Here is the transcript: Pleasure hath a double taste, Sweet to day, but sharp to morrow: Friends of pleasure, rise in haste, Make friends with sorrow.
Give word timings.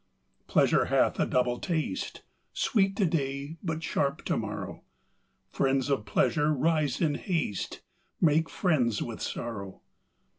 Pleasure 0.47 0.85
hath 0.85 1.19
a 1.19 1.27
double 1.27 1.59
taste, 1.59 2.23
Sweet 2.53 2.95
to 2.95 3.05
day, 3.05 3.57
but 3.61 3.83
sharp 3.83 4.25
to 4.25 4.35
morrow: 4.35 4.83
Friends 5.51 5.91
of 5.91 6.05
pleasure, 6.07 6.51
rise 6.51 6.99
in 7.01 7.13
haste, 7.13 7.83
Make 8.19 8.49
friends 8.49 9.03
with 9.03 9.21
sorrow. 9.21 9.81